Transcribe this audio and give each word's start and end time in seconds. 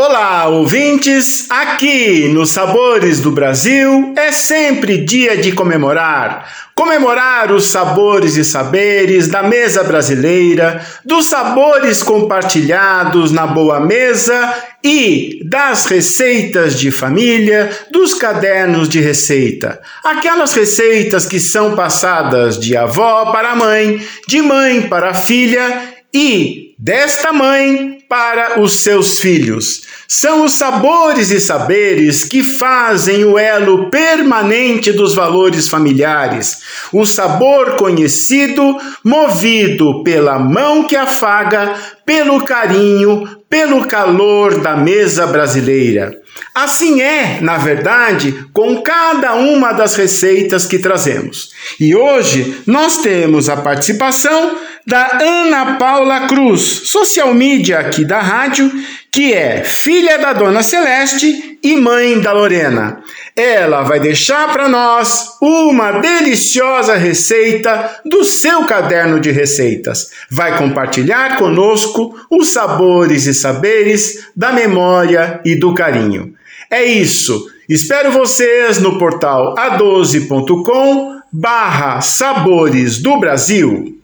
Olá, 0.00 0.46
ouvintes! 0.46 1.50
Aqui 1.50 2.28
nos 2.28 2.50
Sabores 2.50 3.18
do 3.18 3.32
Brasil 3.32 4.14
é 4.16 4.30
sempre 4.30 4.98
dia 4.98 5.36
de 5.36 5.50
comemorar. 5.50 6.48
Comemorar 6.72 7.50
os 7.50 7.66
sabores 7.66 8.36
e 8.36 8.44
saberes 8.44 9.26
da 9.26 9.42
mesa 9.42 9.82
brasileira, 9.82 10.80
dos 11.04 11.26
sabores 11.26 12.00
compartilhados 12.00 13.32
na 13.32 13.44
boa 13.44 13.80
mesa 13.80 14.54
e 14.84 15.40
das 15.44 15.86
receitas 15.86 16.78
de 16.78 16.92
família, 16.92 17.68
dos 17.90 18.14
cadernos 18.14 18.88
de 18.88 19.00
receita. 19.00 19.80
Aquelas 20.04 20.54
receitas 20.54 21.26
que 21.26 21.40
são 21.40 21.74
passadas 21.74 22.56
de 22.56 22.76
avó 22.76 23.32
para 23.32 23.56
mãe, 23.56 24.00
de 24.28 24.40
mãe 24.40 24.82
para 24.82 25.12
filha 25.12 25.97
e 26.12 26.74
desta 26.78 27.32
mãe 27.32 27.98
para 28.08 28.60
os 28.60 28.80
seus 28.80 29.20
filhos. 29.20 29.82
São 30.06 30.44
os 30.44 30.52
sabores 30.52 31.30
e 31.30 31.38
saberes 31.38 32.24
que 32.24 32.42
fazem 32.42 33.24
o 33.24 33.38
elo 33.38 33.90
permanente 33.90 34.90
dos 34.92 35.14
valores 35.14 35.68
familiares, 35.68 36.62
o 36.92 37.04
sabor 37.04 37.76
conhecido, 37.76 38.78
movido 39.04 40.02
pela 40.02 40.38
mão 40.38 40.84
que 40.84 40.96
afaga, 40.96 41.74
pelo 42.06 42.42
carinho, 42.42 43.28
pelo 43.50 43.86
calor 43.86 44.60
da 44.60 44.74
mesa 44.74 45.26
brasileira. 45.26 46.16
Assim 46.54 47.02
é, 47.02 47.38
na 47.42 47.58
verdade, 47.58 48.46
com 48.52 48.80
cada 48.80 49.34
uma 49.34 49.72
das 49.72 49.94
receitas 49.94 50.64
que 50.64 50.78
trazemos. 50.78 51.50
E 51.78 51.94
hoje 51.94 52.62
nós 52.66 52.98
temos 52.98 53.48
a 53.48 53.56
participação 53.56 54.56
da 54.88 55.18
Ana 55.20 55.76
Paula 55.76 56.26
Cruz, 56.26 56.62
social 56.84 57.34
media 57.34 57.78
aqui 57.78 58.06
da 58.06 58.22
rádio, 58.22 58.72
que 59.12 59.34
é 59.34 59.62
filha 59.62 60.18
da 60.18 60.32
Dona 60.32 60.62
Celeste 60.62 61.58
e 61.62 61.76
mãe 61.76 62.18
da 62.18 62.32
Lorena. 62.32 63.02
Ela 63.36 63.82
vai 63.82 64.00
deixar 64.00 64.50
para 64.50 64.66
nós 64.66 65.36
uma 65.42 66.00
deliciosa 66.00 66.94
receita 66.94 68.00
do 68.06 68.24
seu 68.24 68.64
caderno 68.64 69.20
de 69.20 69.30
receitas. 69.30 70.10
Vai 70.30 70.56
compartilhar 70.56 71.36
conosco 71.36 72.18
os 72.30 72.48
sabores 72.48 73.26
e 73.26 73.34
saberes 73.34 74.30
da 74.34 74.52
memória 74.52 75.38
e 75.44 75.54
do 75.54 75.74
carinho. 75.74 76.32
É 76.70 76.82
isso. 76.82 77.46
Espero 77.68 78.10
vocês 78.10 78.78
no 78.78 78.98
portal 78.98 79.54
a12.com 79.54 81.18
barra 81.30 82.00
Sabores 82.00 83.02
do 83.02 83.20
Brasil. 83.20 83.98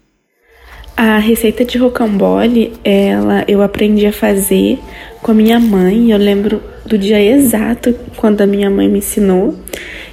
A 0.97 1.19
receita 1.19 1.65
de 1.65 1.77
rocambole, 1.77 2.73
ela 2.85 3.45
eu 3.49 3.63
aprendi 3.63 4.07
a 4.07 4.13
fazer 4.13 4.79
com 5.21 5.33
a 5.33 5.35
minha 5.35 5.59
mãe. 5.59 6.13
Eu 6.13 6.19
lembro 6.19 6.63
do 6.87 6.97
dia 6.97 7.21
exato 7.21 7.95
quando 8.17 8.43
a 8.43 8.47
minha 8.47 8.71
mãe 8.71 8.89
me 8.89 8.99
ensinou. 8.99 9.57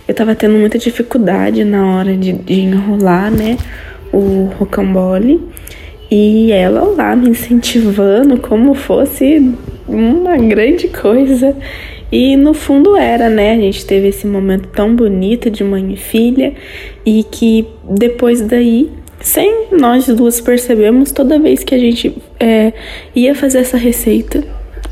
Eu 0.08 0.16
tava 0.16 0.34
tendo 0.34 0.56
muita 0.58 0.80
dificuldade 0.80 1.64
na 1.64 1.96
hora 1.96 2.18
de, 2.18 2.34
de 2.34 2.62
enrolar, 2.62 3.30
né, 3.30 3.58
o 4.12 4.50
rocambole. 4.58 5.40
E 6.10 6.52
ela 6.52 6.84
lá 6.84 7.16
me 7.16 7.30
incentivando 7.30 8.38
como 8.38 8.74
fosse 8.74 9.54
uma 9.88 10.36
grande 10.38 10.88
coisa. 10.88 11.56
E 12.12 12.36
no 12.36 12.54
fundo 12.54 12.98
era, 12.98 13.30
né? 13.30 13.54
A 13.54 13.58
gente 13.58 13.86
teve 13.86 14.08
esse 14.10 14.26
momento 14.26 14.68
tão 14.70 14.96
bonito 14.96 15.50
de 15.50 15.64
mãe 15.64 15.94
e 15.94 15.96
filha 15.96 16.54
e 17.06 17.24
que 17.24 17.68
depois 17.90 18.42
daí, 18.42 18.90
sem 19.22 19.68
nós 19.72 20.08
duas 20.08 20.42
percebemos, 20.42 21.12
toda 21.12 21.40
vez 21.40 21.64
que 21.64 21.76
a 21.76 21.78
gente 21.78 22.16
é, 22.40 22.74
ia 23.16 23.36
fazer 23.36 23.60
essa 23.60 23.78
receita, 23.78 24.44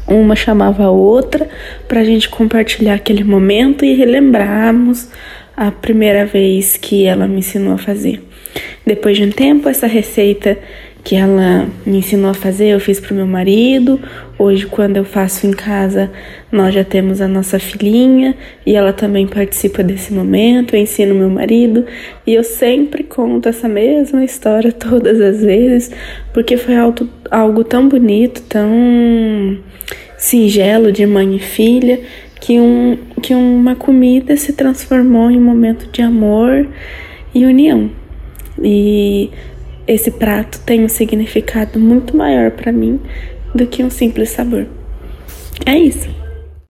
uma 0.08 0.36
chamava 0.36 0.83
a 0.83 0.91
outra 0.91 1.47
para 1.88 2.02
a 2.02 2.03
gente 2.03 2.30
compartilhar 2.30 2.95
aquele 2.95 3.23
momento 3.23 3.86
e 3.86 3.94
relembrarmos 3.94 5.09
a 5.55 5.71
primeira 5.71 6.25
vez 6.25 6.77
que 6.77 7.05
ela 7.05 7.27
me 7.27 7.39
ensinou 7.39 7.73
a 7.73 7.77
fazer. 7.77 8.23
Depois 8.86 9.17
de 9.17 9.23
um 9.23 9.30
tempo, 9.30 9.70
essa 9.70 9.87
receita 9.87 10.58
que 11.04 11.15
ela 11.15 11.67
me 11.86 11.98
ensinou 11.98 12.32
a 12.32 12.33
fazer, 12.33 12.67
eu 12.67 12.80
fiz 12.80 12.99
para 12.99 13.14
o 13.14 13.15
meu 13.15 13.26
marido. 13.26 13.99
Hoje, 14.37 14.65
quando 14.65 14.98
eu 14.98 15.05
faço 15.05 15.48
em 15.48 15.52
casa, 15.52 16.11
nós 16.52 16.73
já 16.73 16.83
temos 16.83 17.21
a 17.21 17.27
nossa 17.27 17.58
filhinha 17.58 18.36
e 18.65 18.76
ela 18.76 18.93
também 18.93 19.26
participa 19.26 19.82
desse 19.82 20.14
momento. 20.14 20.76
Eu 20.76 20.82
ensino 20.82 21.15
meu 21.15 21.30
marido 21.30 21.86
e 22.27 22.33
eu 22.33 22.43
sempre 22.43 23.04
conto 23.04 23.48
essa 23.49 23.67
mesma 23.67 24.23
história 24.23 24.71
todas 24.73 25.20
as 25.21 25.42
vezes, 25.42 25.92
porque 26.33 26.58
foi 26.58 26.76
algo, 26.76 27.08
algo 27.31 27.64
tão 27.64 27.87
bonito, 27.87 28.42
tão 28.43 28.70
singelo 30.17 30.92
de 30.92 31.05
mãe 31.05 31.36
e 31.36 31.39
filha, 31.39 32.02
que, 32.42 32.60
um, 32.60 32.98
que 33.21 33.33
uma 33.33 33.76
comida 33.76 34.36
se 34.36 34.54
transformou 34.54 35.31
em 35.31 35.37
um 35.37 35.43
momento 35.43 35.89
de 35.92 36.02
amor 36.02 36.67
e 37.33 37.45
união. 37.45 37.89
E 38.61 39.30
esse 39.89 40.11
prato 40.11 40.60
tem 40.60 40.86
um 40.86 40.88
significado 40.88 41.80
muito 41.80 42.16
maior 42.16 42.52
para 42.52 42.72
mim 42.72 43.00
do 43.55 43.66
que 43.66 43.83
um 43.83 43.89
simples 43.89 44.30
sabor. 44.30 44.67
É 45.66 45.76
isso. 45.76 46.08